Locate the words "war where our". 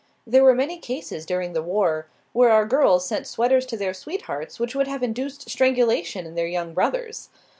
1.61-2.65